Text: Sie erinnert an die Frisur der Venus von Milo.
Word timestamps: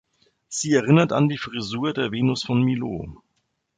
Sie 0.47 0.71
erinnert 0.71 1.13
an 1.13 1.29
die 1.29 1.37
Frisur 1.37 1.93
der 1.93 2.11
Venus 2.11 2.41
von 2.41 2.63
Milo. 2.63 3.21